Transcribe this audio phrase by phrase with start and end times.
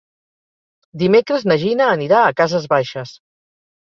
[1.01, 3.13] Dimecres na Gina anirà a Cases Baixes.